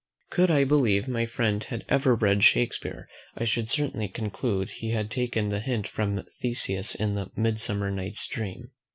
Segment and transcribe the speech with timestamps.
[0.31, 3.07] Could I believe my friend had ever read Shakespeare,
[3.37, 8.25] I should certainly conclude he had taken the hint from Theseus in the MIDSUMMER NIGHT'S
[8.25, 8.71] DREAM.